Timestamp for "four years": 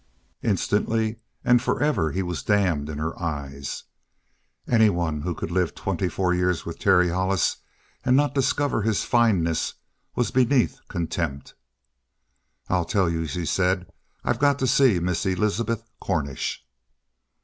6.09-6.65